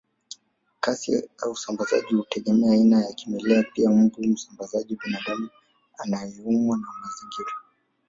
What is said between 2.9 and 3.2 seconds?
ya